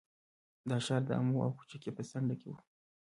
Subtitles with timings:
[0.69, 2.55] دا ښار د امو او کوکچې په څنډه کې و